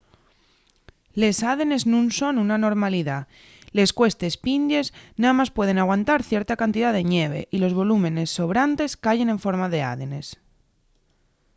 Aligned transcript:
les 1.21 1.37
ádenes 1.53 1.83
nun 1.91 2.05
son 2.19 2.33
una 2.43 2.53
anormalidá. 2.59 3.19
les 3.77 3.91
cuestes 3.99 4.33
pindies 4.45 4.87
namás 5.23 5.53
pueden 5.57 5.77
aguantar 5.79 6.19
cierta 6.29 6.53
cantidá 6.61 6.89
de 6.93 7.05
ñeve 7.11 7.41
y 7.55 7.57
los 7.63 7.75
volúmenes 7.79 8.33
sobrantes 8.37 8.91
cayen 9.05 9.29
en 9.33 9.39
forma 9.45 9.67
d’ádenes 9.69 10.27